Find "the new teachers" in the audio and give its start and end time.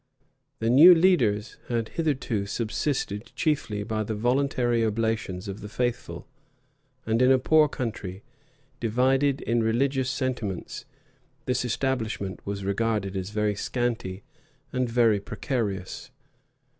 0.57-1.57